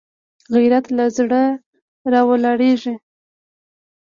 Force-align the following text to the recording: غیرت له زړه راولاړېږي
غیرت 0.55 0.85
له 0.97 1.05
زړه 1.17 1.43
راولاړېږي 2.11 2.93